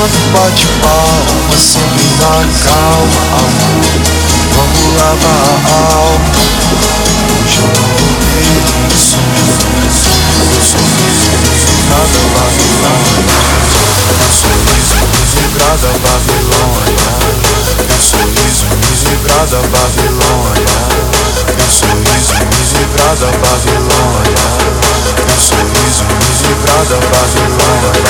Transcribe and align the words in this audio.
nosso 0.00 0.24
bate-palma 0.32 1.52
sempre 1.58 2.08
na 2.16 2.40
calma, 2.64 3.20
amor. 3.36 3.84
Vamos 4.56 4.88
lavar 4.96 5.60
a 5.60 5.76
alma. 5.92 6.32
Hoje 7.36 7.58
eu 7.60 7.68
não 7.68 7.84
vou 8.00 8.16
ter 8.32 8.96
sonhos. 8.96 9.60
Eu 10.40 10.62
sou 10.64 10.80
feliz, 10.88 11.20
nada 11.90 12.20
Babilônia. 12.32 13.44
Eu 14.20 14.30
sou 14.32 14.56
feliz, 14.64 14.88
livrada 15.36 15.90
Babilônia. 16.00 17.12
Eu 17.90 18.00
sou 18.00 18.24
feliz, 18.24 18.56
livrada 19.04 19.60
Babilônia. 19.68 20.80
Eu 21.58 21.68
sou 21.68 21.92
feliz, 21.92 22.26
livrada 22.72 23.28
Babilônia. 23.36 24.48
Eu 25.28 25.36
sou 25.36 25.60
feliz, 25.60 25.96
livrada 26.48 26.96
Babilônia. 26.96 28.00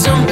So. 0.00 0.29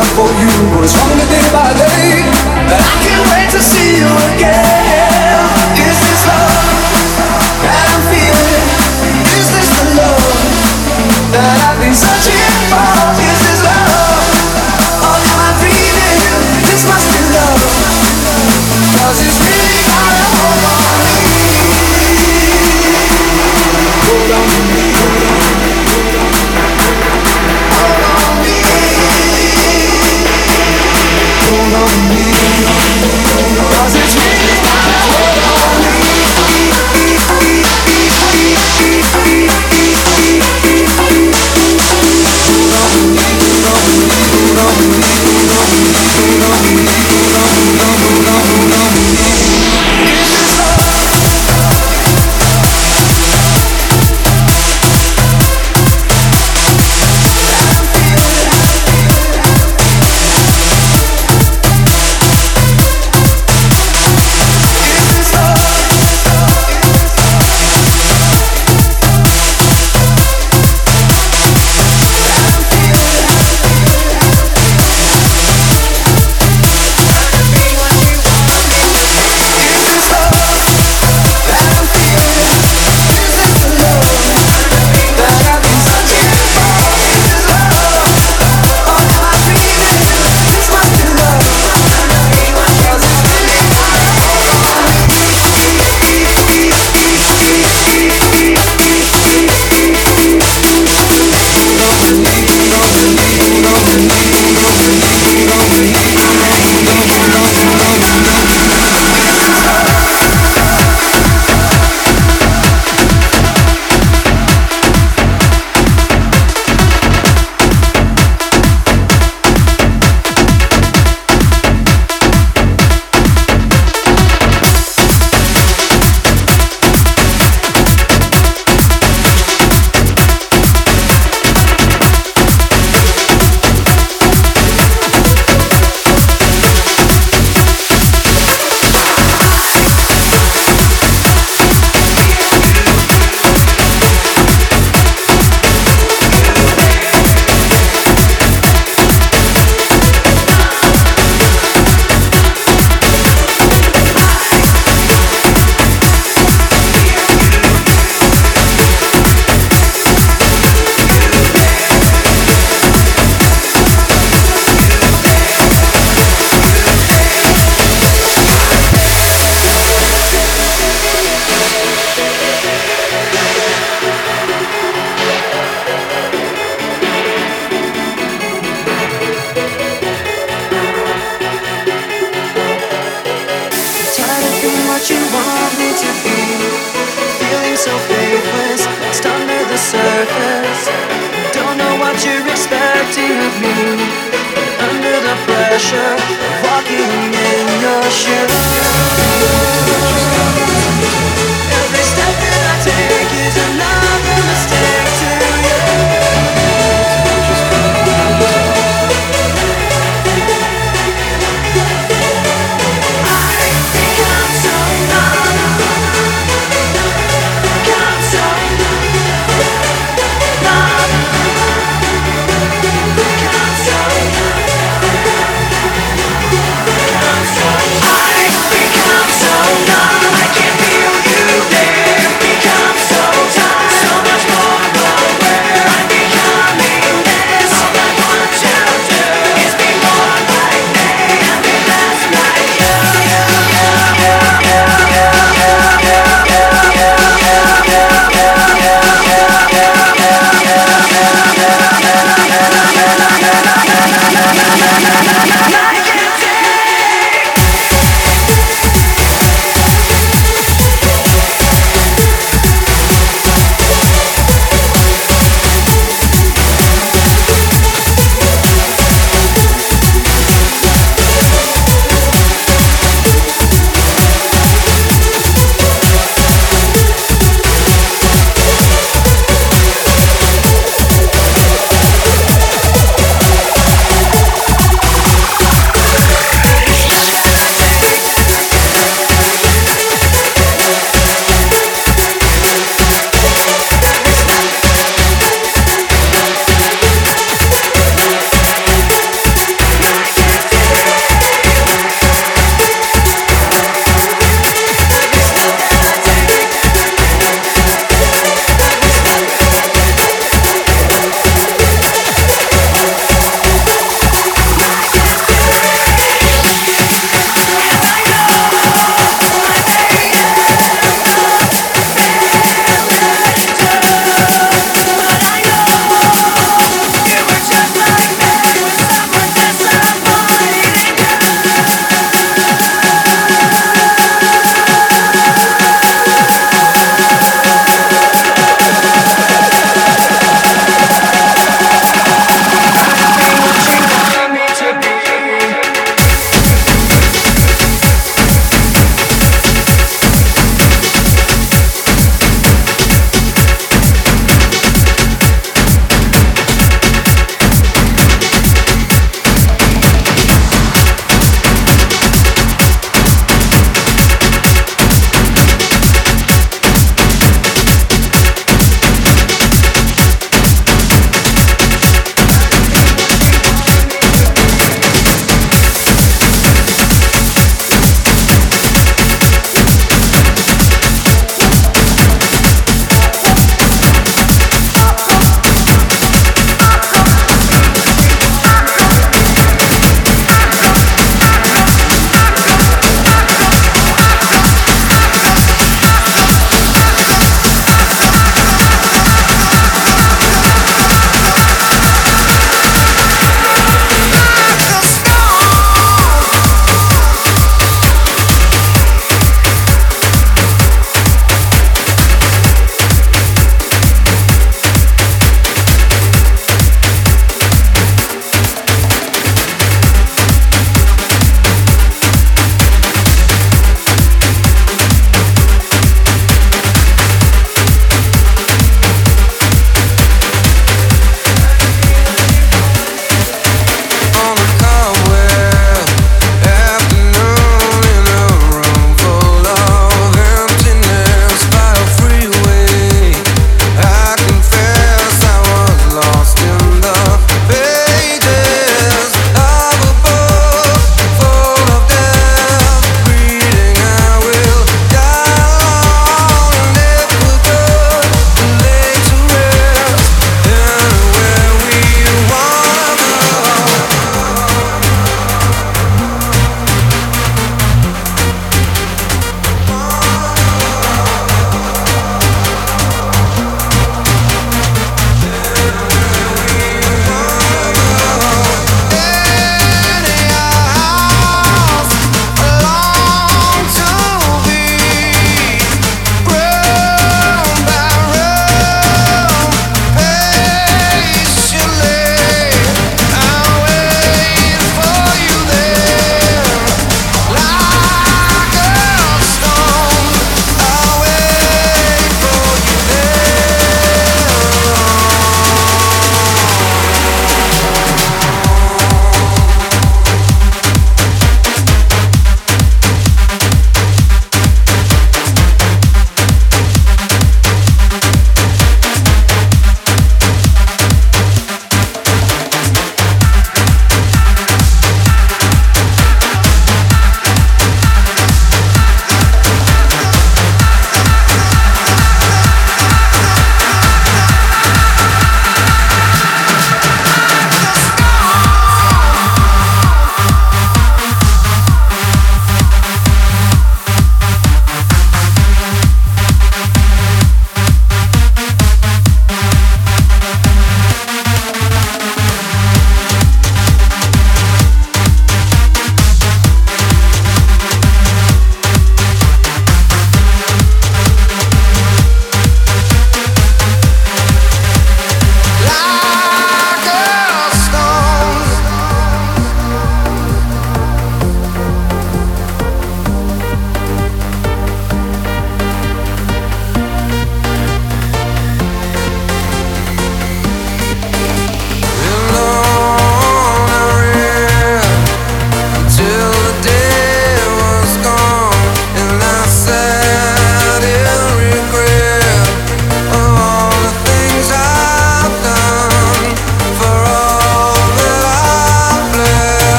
love 0.00 0.16
for 0.16 0.30
you 0.40 0.80
was 0.80 0.90
stronger 0.90 1.26
day 1.28 1.46
by 1.52 1.68
day. 1.76 2.24
But 2.68 2.80
I 2.80 2.92
can't 3.04 3.26
wait 3.32 3.50
to 3.52 3.60
see 3.60 3.98
you 4.00 4.08
again. 4.34 4.59